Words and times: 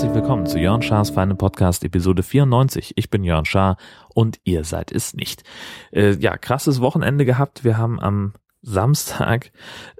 herzlich 0.00 0.14
willkommen 0.14 0.46
zu 0.46 0.58
Jörn 0.58 0.80
Schars 0.80 1.10
Feine 1.10 1.34
Podcast 1.34 1.84
Episode 1.84 2.22
94. 2.22 2.92
Ich 2.96 3.10
bin 3.10 3.22
Jörn 3.22 3.44
Schaar 3.44 3.76
und 4.14 4.40
ihr 4.44 4.64
seid 4.64 4.92
es 4.92 5.12
nicht. 5.12 5.42
Äh, 5.92 6.12
ja, 6.12 6.38
krasses 6.38 6.80
Wochenende 6.80 7.26
gehabt. 7.26 7.64
Wir 7.64 7.76
haben 7.76 8.00
am 8.00 8.32
Samstag 8.62 9.52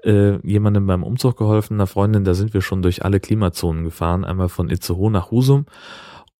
äh, 0.03 0.37
jemandem 0.47 0.87
beim 0.87 1.03
Umzug 1.03 1.37
geholfen, 1.37 1.75
einer 1.75 1.85
Freundin, 1.85 2.23
da 2.23 2.33
sind 2.33 2.55
wir 2.55 2.61
schon 2.61 2.81
durch 2.81 3.05
alle 3.05 3.19
Klimazonen 3.19 3.83
gefahren, 3.83 4.25
einmal 4.25 4.49
von 4.49 4.71
Itzehoe 4.71 5.11
nach 5.11 5.29
Husum 5.29 5.67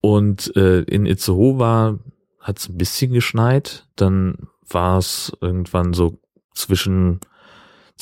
und 0.02 0.56
äh, 0.56 0.80
in 0.82 1.06
Itzehoe 1.06 1.60
war, 1.60 2.00
hat 2.42 2.60
es 2.60 2.70
ein 2.70 2.78
bisschen 2.78 3.14
geschneit, 3.14 3.88
dann 3.96 4.50
war 4.68 4.98
es 4.98 5.32
irgendwann 5.42 5.94
so 5.94 6.20
zwischen 6.54 7.22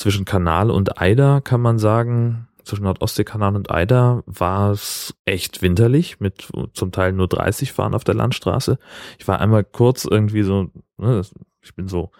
zwischen 0.00 0.24
Kanal 0.24 0.70
und 0.70 1.00
Eider, 1.00 1.42
kann 1.42 1.60
man 1.60 1.78
sagen, 1.78 2.48
zwischen 2.64 2.84
Nordostseekanal 2.84 3.54
und 3.54 3.70
Eider 3.70 4.22
war 4.26 4.70
es 4.70 5.14
echt 5.26 5.60
winterlich 5.60 6.20
mit 6.20 6.48
zum 6.72 6.92
Teil 6.92 7.12
nur 7.12 7.28
30 7.28 7.72
fahren 7.72 7.94
auf 7.94 8.04
der 8.04 8.14
Landstraße. 8.14 8.78
Ich 9.18 9.28
war 9.28 9.40
einmal 9.40 9.64
kurz 9.64 10.06
irgendwie 10.06 10.42
so, 10.42 10.70
ne, 10.96 11.22
ich 11.62 11.74
bin 11.74 11.88
so 11.88 12.10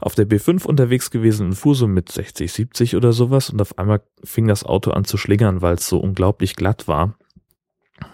auf 0.00 0.14
der 0.14 0.28
B5 0.28 0.64
unterwegs 0.64 1.10
gewesen 1.10 1.48
und 1.48 1.54
fuhr 1.54 1.74
so 1.74 1.88
mit 1.88 2.10
60, 2.10 2.52
70 2.52 2.96
oder 2.96 3.12
sowas. 3.12 3.50
Und 3.50 3.60
auf 3.60 3.76
einmal 3.78 4.02
fing 4.22 4.46
das 4.46 4.64
Auto 4.64 4.92
an 4.92 5.04
zu 5.04 5.16
schlingern, 5.16 5.60
weil 5.60 5.74
es 5.74 5.88
so 5.88 5.98
unglaublich 5.98 6.54
glatt 6.54 6.86
war, 6.86 7.17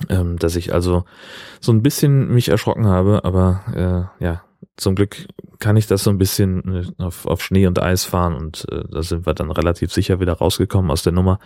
ähm, 0.08 0.38
dass 0.38 0.56
ich 0.56 0.72
also 0.72 1.04
so 1.60 1.72
ein 1.72 1.82
bisschen 1.82 2.32
mich 2.32 2.48
erschrocken 2.48 2.86
habe, 2.86 3.24
aber 3.24 4.10
äh, 4.20 4.24
ja, 4.24 4.42
zum 4.76 4.94
Glück 4.94 5.26
kann 5.58 5.76
ich 5.76 5.86
das 5.86 6.02
so 6.02 6.10
ein 6.10 6.18
bisschen 6.18 6.92
äh, 6.98 7.02
auf, 7.02 7.26
auf 7.26 7.42
Schnee 7.42 7.66
und 7.66 7.80
Eis 7.80 8.04
fahren 8.04 8.34
und 8.34 8.66
äh, 8.70 8.84
da 8.90 9.02
sind 9.02 9.26
wir 9.26 9.34
dann 9.34 9.50
relativ 9.50 9.92
sicher 9.92 10.20
wieder 10.20 10.34
rausgekommen 10.34 10.90
aus 10.90 11.02
der 11.02 11.12
Nummer. 11.12 11.38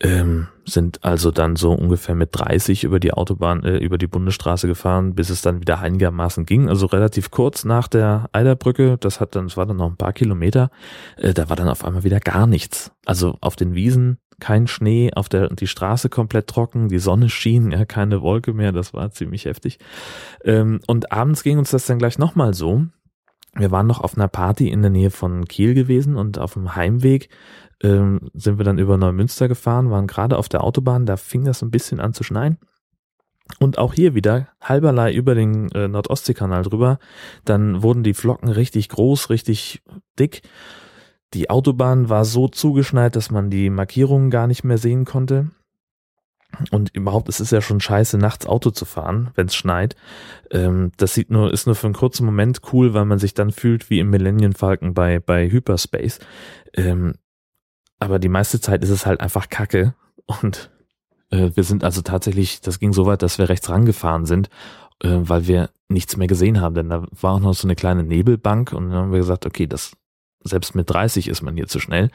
Ähm, 0.00 0.46
sind 0.64 1.04
also 1.04 1.32
dann 1.32 1.56
so 1.56 1.72
ungefähr 1.72 2.14
mit 2.14 2.28
30 2.32 2.84
über 2.84 3.00
die 3.00 3.12
Autobahn, 3.12 3.64
äh, 3.64 3.78
über 3.78 3.98
die 3.98 4.06
Bundesstraße 4.06 4.68
gefahren, 4.68 5.14
bis 5.14 5.28
es 5.28 5.42
dann 5.42 5.60
wieder 5.60 5.80
einigermaßen 5.80 6.46
ging. 6.46 6.68
Also 6.68 6.86
relativ 6.86 7.32
kurz 7.32 7.64
nach 7.64 7.88
der 7.88 8.28
Eiderbrücke, 8.32 8.96
das 8.98 9.20
hat 9.20 9.34
dann, 9.34 9.46
es 9.46 9.56
war 9.56 9.66
dann 9.66 9.76
noch 9.76 9.90
ein 9.90 9.96
paar 9.96 10.12
Kilometer, 10.12 10.70
äh, 11.16 11.34
da 11.34 11.48
war 11.48 11.56
dann 11.56 11.68
auf 11.68 11.84
einmal 11.84 12.04
wieder 12.04 12.20
gar 12.20 12.46
nichts. 12.46 12.92
Also 13.06 13.38
auf 13.40 13.56
den 13.56 13.74
Wiesen 13.74 14.18
kein 14.40 14.66
Schnee, 14.66 15.10
auf 15.14 15.28
der 15.28 15.48
die 15.48 15.66
Straße 15.66 16.08
komplett 16.08 16.46
trocken, 16.46 16.88
die 16.88 16.98
Sonne 16.98 17.28
schien, 17.28 17.72
ja, 17.72 17.84
keine 17.84 18.22
Wolke 18.22 18.52
mehr, 18.52 18.72
das 18.72 18.94
war 18.94 19.10
ziemlich 19.10 19.46
heftig. 19.46 19.78
Ähm, 20.44 20.80
und 20.86 21.12
abends 21.12 21.42
ging 21.42 21.58
uns 21.58 21.70
das 21.70 21.86
dann 21.86 21.98
gleich 21.98 22.18
nochmal 22.18 22.54
so. 22.54 22.86
Wir 23.54 23.70
waren 23.70 23.86
noch 23.86 24.00
auf 24.00 24.16
einer 24.16 24.28
Party 24.28 24.68
in 24.68 24.82
der 24.82 24.90
Nähe 24.90 25.10
von 25.10 25.46
Kiel 25.46 25.74
gewesen 25.74 26.16
und 26.16 26.38
auf 26.38 26.54
dem 26.54 26.76
Heimweg 26.76 27.28
ähm, 27.82 28.30
sind 28.34 28.58
wir 28.58 28.64
dann 28.64 28.78
über 28.78 28.96
Neumünster 28.96 29.48
gefahren, 29.48 29.90
waren 29.90 30.06
gerade 30.06 30.36
auf 30.36 30.48
der 30.48 30.62
Autobahn, 30.62 31.06
da 31.06 31.16
fing 31.16 31.44
das 31.44 31.62
ein 31.62 31.70
bisschen 31.70 32.00
an 32.00 32.12
zu 32.12 32.22
schneien. 32.22 32.58
Und 33.60 33.78
auch 33.78 33.94
hier 33.94 34.14
wieder 34.14 34.48
halberlei 34.60 35.12
über 35.12 35.34
den 35.34 35.70
äh, 35.72 35.88
Nordostseekanal 35.88 36.62
drüber. 36.62 36.98
Dann 37.46 37.82
wurden 37.82 38.02
die 38.02 38.12
Flocken 38.12 38.50
richtig 38.50 38.90
groß, 38.90 39.30
richtig 39.30 39.82
dick. 40.18 40.42
Die 41.34 41.50
Autobahn 41.50 42.08
war 42.08 42.24
so 42.24 42.48
zugeschneit, 42.48 43.14
dass 43.16 43.30
man 43.30 43.50
die 43.50 43.70
Markierungen 43.70 44.30
gar 44.30 44.46
nicht 44.46 44.64
mehr 44.64 44.78
sehen 44.78 45.04
konnte. 45.04 45.50
Und 46.70 46.94
überhaupt, 46.94 47.28
es 47.28 47.40
ist 47.40 47.52
ja 47.52 47.60
schon 47.60 47.80
scheiße, 47.80 48.16
nachts 48.16 48.46
Auto 48.46 48.70
zu 48.70 48.86
fahren, 48.86 49.30
wenn 49.34 49.46
es 49.46 49.54
schneit. 49.54 49.96
Ähm, 50.50 50.92
das 50.96 51.12
sieht 51.14 51.30
nur, 51.30 51.52
ist 51.52 51.66
nur 51.66 51.74
für 51.74 51.86
einen 51.86 51.94
kurzen 51.94 52.24
Moment 52.24 52.60
cool, 52.72 52.94
weil 52.94 53.04
man 53.04 53.18
sich 53.18 53.34
dann 53.34 53.52
fühlt 53.52 53.90
wie 53.90 54.00
im 54.00 54.08
Millennium 54.08 54.54
Falcon 54.54 54.94
bei, 54.94 55.20
bei 55.20 55.50
Hyperspace. 55.50 56.20
Ähm, 56.74 57.14
aber 57.98 58.18
die 58.18 58.30
meiste 58.30 58.60
Zeit 58.60 58.82
ist 58.82 58.90
es 58.90 59.04
halt 59.04 59.20
einfach 59.20 59.50
Kacke. 59.50 59.94
Und 60.24 60.70
äh, 61.30 61.50
wir 61.54 61.64
sind 61.64 61.84
also 61.84 62.00
tatsächlich, 62.00 62.62
das 62.62 62.78
ging 62.78 62.94
so 62.94 63.04
weit, 63.04 63.22
dass 63.22 63.38
wir 63.38 63.50
rechts 63.50 63.68
rangefahren 63.68 64.24
sind, 64.24 64.48
äh, 65.02 65.18
weil 65.20 65.46
wir 65.46 65.70
nichts 65.88 66.16
mehr 66.16 66.28
gesehen 66.28 66.62
haben. 66.62 66.74
Denn 66.74 66.88
da 66.88 67.06
war 67.10 67.34
auch 67.34 67.40
noch 67.40 67.54
so 67.54 67.66
eine 67.66 67.76
kleine 67.76 68.04
Nebelbank 68.04 68.72
und 68.72 68.88
dann 68.88 68.98
haben 68.98 69.12
wir 69.12 69.18
gesagt, 69.18 69.44
okay, 69.44 69.66
das 69.66 69.92
selbst 70.48 70.74
mit 70.74 70.90
30 70.90 71.28
ist 71.28 71.42
man 71.42 71.54
hier 71.56 71.66
zu 71.66 71.80
schnell. 71.80 72.10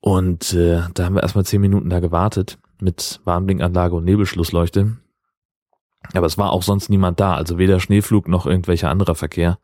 Und 0.00 0.52
äh, 0.54 0.82
da 0.94 1.04
haben 1.04 1.14
wir 1.14 1.22
erstmal 1.22 1.44
zehn 1.44 1.60
Minuten 1.60 1.90
da 1.90 2.00
gewartet 2.00 2.58
mit 2.80 3.20
Warnblinkanlage 3.24 3.96
und 3.96 4.04
Nebelschlussleuchte. 4.04 4.96
Aber 6.14 6.26
es 6.26 6.38
war 6.38 6.52
auch 6.52 6.62
sonst 6.62 6.88
niemand 6.88 7.18
da, 7.20 7.34
also 7.34 7.58
weder 7.58 7.80
Schneeflug 7.80 8.28
noch 8.28 8.46
irgendwelcher 8.46 8.90
anderer 8.90 9.14
Verkehr, 9.14 9.58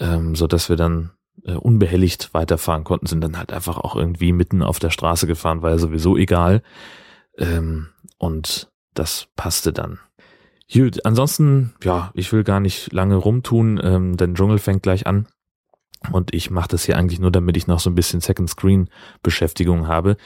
ähm, 0.00 0.34
so 0.34 0.48
wir 0.48 0.76
dann 0.76 1.12
äh, 1.44 1.54
unbehelligt 1.54 2.34
weiterfahren 2.34 2.84
konnten, 2.84 3.06
sind 3.06 3.22
dann 3.22 3.38
halt 3.38 3.52
einfach 3.52 3.78
auch 3.78 3.96
irgendwie 3.96 4.32
mitten 4.32 4.62
auf 4.62 4.78
der 4.78 4.90
Straße 4.90 5.26
gefahren, 5.26 5.62
war 5.62 5.70
ja 5.70 5.78
sowieso 5.78 6.16
egal. 6.16 6.62
Ähm, 7.38 7.88
und 8.18 8.70
das 8.94 9.28
passte 9.36 9.72
dann. 9.72 9.98
Gut, 10.72 11.04
ansonsten, 11.04 11.74
ja, 11.82 12.10
ich 12.14 12.32
will 12.32 12.44
gar 12.44 12.60
nicht 12.60 12.92
lange 12.92 13.16
rumtun, 13.16 13.80
ähm, 13.82 14.16
denn 14.16 14.34
Dschungel 14.34 14.58
fängt 14.58 14.82
gleich 14.82 15.06
an. 15.06 15.26
Und 16.10 16.34
ich 16.34 16.50
mache 16.50 16.68
das 16.68 16.84
hier 16.84 16.96
eigentlich 16.96 17.20
nur, 17.20 17.30
damit 17.30 17.56
ich 17.56 17.66
noch 17.66 17.80
so 17.80 17.90
ein 17.90 17.94
bisschen 17.94 18.20
Second 18.20 18.50
Screen 18.50 18.88
Beschäftigung 19.22 19.86
habe. 19.86 20.16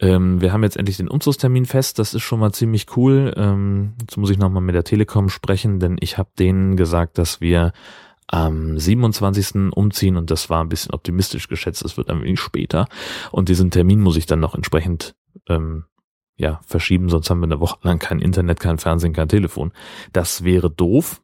Ähm, 0.00 0.40
wir 0.40 0.52
haben 0.52 0.62
jetzt 0.62 0.76
endlich 0.76 0.96
den 0.96 1.08
Umzugstermin 1.08 1.66
fest. 1.66 1.98
Das 1.98 2.14
ist 2.14 2.22
schon 2.22 2.40
mal 2.40 2.52
ziemlich 2.52 2.96
cool. 2.96 3.34
Ähm, 3.36 3.94
jetzt 4.00 4.16
muss 4.16 4.30
ich 4.30 4.38
nochmal 4.38 4.62
mit 4.62 4.74
der 4.74 4.84
Telekom 4.84 5.28
sprechen, 5.28 5.80
denn 5.80 5.96
ich 6.00 6.18
habe 6.18 6.30
denen 6.38 6.76
gesagt, 6.76 7.18
dass 7.18 7.40
wir 7.40 7.72
am 8.28 8.78
27. 8.78 9.72
umziehen 9.72 10.16
und 10.16 10.30
das 10.30 10.50
war 10.50 10.62
ein 10.62 10.68
bisschen 10.68 10.92
optimistisch 10.92 11.48
geschätzt. 11.48 11.84
Es 11.84 11.96
wird 11.96 12.10
ein 12.10 12.22
wenig 12.22 12.40
später. 12.40 12.86
Und 13.30 13.48
diesen 13.48 13.70
Termin 13.70 14.00
muss 14.00 14.16
ich 14.16 14.26
dann 14.26 14.40
noch 14.40 14.54
entsprechend 14.54 15.14
ähm, 15.48 15.84
ja, 16.36 16.60
verschieben, 16.66 17.08
sonst 17.08 17.30
haben 17.30 17.40
wir 17.40 17.46
eine 17.46 17.60
Woche 17.60 17.78
lang 17.82 17.98
kein 17.98 18.20
Internet, 18.20 18.60
kein 18.60 18.78
Fernsehen, 18.78 19.12
kein 19.12 19.28
Telefon. 19.28 19.72
Das 20.12 20.44
wäre 20.44 20.70
doof. 20.70 21.22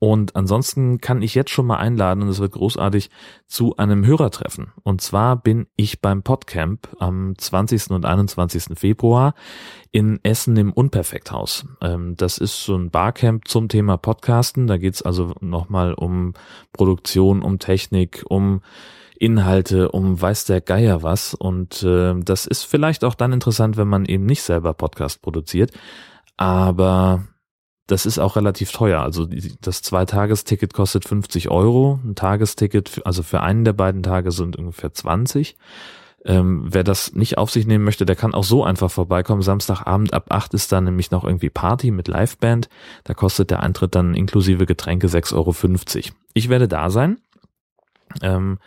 Und 0.00 0.34
ansonsten 0.34 1.02
kann 1.02 1.20
ich 1.20 1.34
jetzt 1.34 1.50
schon 1.50 1.66
mal 1.66 1.76
einladen, 1.76 2.22
und 2.22 2.30
es 2.30 2.40
wird 2.40 2.52
großartig, 2.52 3.10
zu 3.46 3.76
einem 3.76 4.06
Hörertreffen. 4.06 4.72
Und 4.82 5.02
zwar 5.02 5.36
bin 5.36 5.66
ich 5.76 6.00
beim 6.00 6.22
Podcamp 6.22 6.88
am 6.98 7.34
20. 7.36 7.90
und 7.90 8.06
21. 8.06 8.78
Februar 8.78 9.34
in 9.92 10.18
Essen 10.22 10.56
im 10.56 10.72
Unperfekthaus. 10.72 11.66
Ähm, 11.82 12.16
das 12.16 12.38
ist 12.38 12.64
so 12.64 12.76
ein 12.76 12.90
Barcamp 12.90 13.46
zum 13.46 13.68
Thema 13.68 13.98
Podcasten. 13.98 14.66
Da 14.66 14.78
geht's 14.78 15.02
also 15.02 15.34
nochmal 15.40 15.92
um 15.92 16.32
Produktion, 16.72 17.42
um 17.42 17.58
Technik, 17.58 18.24
um 18.26 18.62
Inhalte, 19.18 19.90
um 19.90 20.18
weiß 20.18 20.46
der 20.46 20.62
Geier 20.62 21.02
was. 21.02 21.34
Und 21.34 21.82
äh, 21.82 22.14
das 22.18 22.46
ist 22.46 22.64
vielleicht 22.64 23.04
auch 23.04 23.14
dann 23.14 23.34
interessant, 23.34 23.76
wenn 23.76 23.88
man 23.88 24.06
eben 24.06 24.24
nicht 24.24 24.42
selber 24.42 24.72
Podcast 24.72 25.20
produziert. 25.20 25.72
Aber 26.38 27.26
das 27.90 28.06
ist 28.06 28.18
auch 28.18 28.36
relativ 28.36 28.72
teuer. 28.72 29.02
Also 29.02 29.26
das 29.60 29.82
Zweitagesticket 29.82 30.72
kostet 30.72 31.04
50 31.06 31.50
Euro. 31.50 31.98
Ein 32.04 32.14
Tagesticket, 32.14 33.02
also 33.04 33.22
für 33.22 33.40
einen 33.40 33.64
der 33.64 33.72
beiden 33.72 34.02
Tage 34.02 34.30
sind 34.30 34.56
ungefähr 34.56 34.92
20. 34.92 35.56
Ähm, 36.24 36.66
wer 36.68 36.84
das 36.84 37.14
nicht 37.14 37.38
auf 37.38 37.50
sich 37.50 37.66
nehmen 37.66 37.84
möchte, 37.84 38.04
der 38.04 38.14
kann 38.14 38.34
auch 38.34 38.44
so 38.44 38.62
einfach 38.62 38.90
vorbeikommen. 38.90 39.42
Samstagabend 39.42 40.12
ab 40.12 40.26
8 40.28 40.54
ist 40.54 40.70
dann 40.70 40.84
nämlich 40.84 41.10
noch 41.10 41.24
irgendwie 41.24 41.50
Party 41.50 41.90
mit 41.90 42.08
Liveband. 42.08 42.68
Da 43.04 43.14
kostet 43.14 43.50
der 43.50 43.62
Eintritt 43.62 43.94
dann 43.94 44.14
inklusive 44.14 44.66
Getränke 44.66 45.06
6,50 45.06 45.34
Euro. 45.34 46.14
Ich 46.34 46.48
werde 46.48 46.68
da 46.68 46.90
sein. 46.90 47.18
Ähm, 48.22 48.58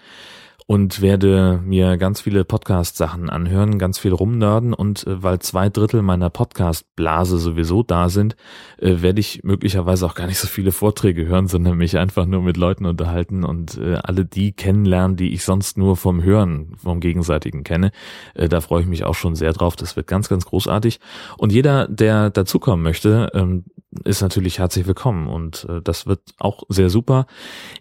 und 0.66 1.01
werde 1.01 1.62
mir 1.63 1.97
ganz 1.97 2.22
viele 2.22 2.46
Podcast-Sachen 2.46 3.29
anhören, 3.29 3.79
ganz 3.79 4.00
viel 4.00 4.13
rumnörden 4.13 4.74
und 4.74 5.06
äh, 5.07 5.22
weil 5.24 5.40
zwei 5.40 5.69
Drittel 5.69 6.01
meiner 6.01 6.29
Podcast-Blase 6.29 7.38
sowieso 7.38 7.84
da 7.84 8.09
sind, 8.09 8.35
äh, 8.78 9.01
werde 9.01 9.19
ich 9.19 9.44
möglicherweise 9.44 10.06
auch 10.06 10.16
gar 10.16 10.28
nicht 10.28 10.40
so 10.40 10.47
viele 10.47 10.72
Vorträge 10.72 11.25
hören, 11.25 11.48
sondern 11.48 11.77
mich 11.77 11.98
einfach 11.98 12.25
nur 12.25 12.42
mit 12.42 12.57
Leuten 12.57 12.86
unterhalten 12.86 13.44
und 13.44 13.77
äh, 13.77 13.95
alle 13.95 14.25
die 14.25 14.51
kennenlernen, 14.51 15.18
die 15.18 15.33
ich 15.33 15.44
sonst 15.44 15.77
nur 15.77 15.98
vom 15.98 16.24
Hören, 16.24 16.75
vom 16.77 17.00
Gegenseitigen 17.00 17.63
kenne. 17.63 17.92
Äh, 18.33 18.50
da 18.50 18.62
freue 18.62 18.81
ich 18.81 18.88
mich 18.88 19.04
auch 19.04 19.16
schon 19.16 19.36
sehr 19.36 19.54
drauf. 19.54 19.75
Das 19.75 19.95
wird 19.95 20.07
ganz, 20.07 20.30
ganz 20.30 20.45
großartig. 20.45 21.00
Und 21.38 21.51
jeder, 21.51 21.88
der 21.88 22.30
dazukommen 22.30 22.83
möchte, 22.83 23.31
ähm, 23.33 23.66
ist 24.04 24.22
natürlich 24.22 24.60
herzlich 24.60 24.88
willkommen 24.88 25.28
und 25.28 25.66
äh, 25.69 25.81
das 25.81 26.06
wird 26.06 26.22
auch 26.38 26.63
sehr 26.69 26.90
super. 26.90 27.28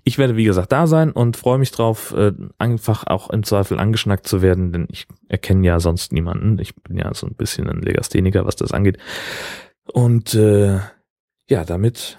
Ich 0.05 0.19
werde, 0.19 0.37
wie 0.37 0.44
gesagt, 0.44 0.73
da 0.73 0.87
sein 0.87 1.12
und 1.12 1.37
freue 1.37 1.59
mich 1.59 1.70
drauf, 1.70 2.14
äh, 2.17 2.32
einfach 2.59 3.06
auch 3.06 3.31
im 3.31 3.43
Zweifel 3.43 3.79
angeschnackt 3.79 4.26
zu 4.26 4.43
werden, 4.43 4.73
denn 4.73 4.87
ich 4.91 5.06
erkenne 5.29 5.67
ja 5.67 5.81
sonst 5.81 6.12
niemanden. 6.12 6.59
Ich 6.59 6.75
bin 6.76 6.99
ja 6.99 7.12
so 7.14 7.26
ein 7.26 7.35
bisschen 7.35 7.69
ein 7.69 7.82
Legastheniker, 7.82 8.47
was 8.47 8.56
das 8.56 8.73
angeht. 8.73 8.99
Und 9.93 10.35
äh, 10.35 10.79
ja, 11.49 11.64
damit 11.64 12.19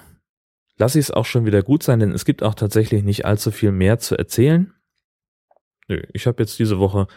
lasse 0.78 1.00
ich 1.00 1.06
es 1.06 1.12
auch 1.12 1.26
schon 1.26 1.46
wieder 1.46 1.62
gut 1.62 1.84
sein, 1.84 2.00
denn 2.00 2.12
es 2.12 2.26
gibt 2.26 2.44
auch 2.44 2.56
tatsächlich 2.56 3.04
nicht 3.04 3.26
allzu 3.26 3.52
viel 3.52 3.72
mehr 3.72 4.00
zu 4.00 4.18
erzählen. 4.18 4.74
Nö, 5.88 6.02
ich 6.14 6.28
habe 6.28 6.42
jetzt 6.42 6.60
diese 6.60 6.80
Woche 6.80 7.08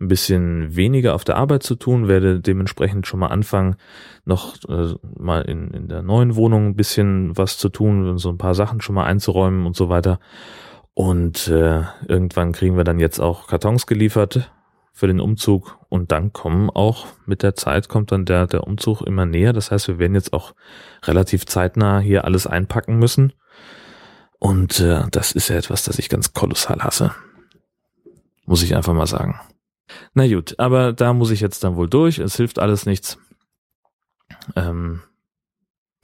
ein 0.00 0.08
bisschen 0.08 0.74
weniger 0.76 1.14
auf 1.14 1.24
der 1.24 1.36
Arbeit 1.36 1.62
zu 1.62 1.74
tun, 1.74 2.08
werde 2.08 2.40
dementsprechend 2.40 3.06
schon 3.06 3.20
mal 3.20 3.28
anfangen, 3.28 3.76
noch 4.24 4.56
äh, 4.68 4.94
mal 5.18 5.42
in, 5.42 5.70
in 5.70 5.88
der 5.88 6.02
neuen 6.02 6.36
Wohnung 6.36 6.68
ein 6.68 6.76
bisschen 6.76 7.36
was 7.36 7.58
zu 7.58 7.68
tun 7.68 8.18
so 8.18 8.28
ein 8.28 8.38
paar 8.38 8.54
Sachen 8.54 8.80
schon 8.80 8.94
mal 8.94 9.04
einzuräumen 9.04 9.66
und 9.66 9.76
so 9.76 9.88
weiter. 9.88 10.18
Und 10.94 11.48
äh, 11.48 11.82
irgendwann 12.08 12.52
kriegen 12.52 12.76
wir 12.76 12.84
dann 12.84 12.98
jetzt 12.98 13.20
auch 13.20 13.48
Kartons 13.48 13.86
geliefert 13.86 14.50
für 14.92 15.06
den 15.06 15.20
Umzug 15.20 15.78
und 15.90 16.10
dann 16.10 16.32
kommen 16.32 16.70
auch 16.70 17.06
mit 17.26 17.42
der 17.42 17.54
Zeit 17.54 17.90
kommt 17.90 18.12
dann 18.12 18.24
der, 18.24 18.46
der 18.46 18.66
Umzug 18.66 19.02
immer 19.02 19.26
näher. 19.26 19.52
Das 19.52 19.70
heißt, 19.70 19.88
wir 19.88 19.98
werden 19.98 20.14
jetzt 20.14 20.32
auch 20.32 20.54
relativ 21.04 21.44
zeitnah 21.44 22.00
hier 22.00 22.24
alles 22.24 22.46
einpacken 22.46 22.98
müssen. 22.98 23.34
Und 24.38 24.80
äh, 24.80 25.02
das 25.10 25.32
ist 25.32 25.48
ja 25.48 25.56
etwas, 25.56 25.84
das 25.84 25.98
ich 25.98 26.08
ganz 26.08 26.32
kolossal 26.32 26.82
hasse. 26.82 27.14
Muss 28.46 28.62
ich 28.62 28.74
einfach 28.74 28.94
mal 28.94 29.06
sagen. 29.06 29.40
Na 30.14 30.26
gut, 30.26 30.58
aber 30.58 30.92
da 30.92 31.12
muss 31.12 31.30
ich 31.30 31.40
jetzt 31.40 31.62
dann 31.64 31.76
wohl 31.76 31.88
durch. 31.88 32.18
Es 32.18 32.36
hilft 32.36 32.58
alles 32.58 32.86
nichts. 32.86 33.18
Ähm, 34.54 35.02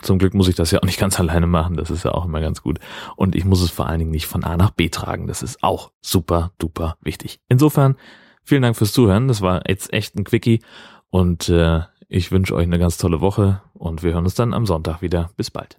zum 0.01 0.19
Glück 0.19 0.35
muss 0.35 0.49
ich 0.49 0.55
das 0.55 0.71
ja 0.71 0.81
auch 0.81 0.87
nicht 0.87 1.01
ganz 1.01 1.19
alleine 1.21 1.47
machen. 1.47 1.77
Das 1.77 1.91
ist 1.91 2.05
ja 2.05 2.13
auch 2.13 2.25
immer 2.25 2.41
ganz 2.41 2.63
gut. 2.63 2.79
Und 3.17 3.35
ich 3.35 3.45
muss 3.45 3.63
es 3.63 3.71
vor 3.71 3.87
allen 3.87 4.01
Dingen 4.01 4.11
nicht 4.11 4.27
von 4.27 4.45
A 4.45 4.57
nach 4.57 4.71
B 4.71 4.89
tragen. 4.89 5.27
Das 5.27 5.43
ist 5.43 5.63
auch 5.63 5.93
super, 6.01 6.53
duper 6.59 6.97
wichtig. 7.01 7.41
Insofern, 7.49 7.97
vielen 8.45 8.63
Dank 8.63 8.77
fürs 8.77 8.93
Zuhören. 8.93 9.29
Das 9.29 9.41
war 9.41 9.63
jetzt 9.69 9.93
echt 9.93 10.17
ein 10.17 10.25
Quickie. 10.25 10.61
Und 11.11 11.49
äh, 11.49 11.81
ich 12.09 12.31
wünsche 12.31 12.55
euch 12.55 12.65
eine 12.65 12.79
ganz 12.79 12.99
tolle 12.99 13.21
Woche. 13.21 13.63
Und 13.75 14.03
wir 14.03 14.13
hören 14.13 14.25
uns 14.25 14.35
dann 14.35 14.55
am 14.55 14.67
Sonntag 14.67 15.03
wieder. 15.03 15.31
Bis 15.37 15.51
bald. 15.51 15.79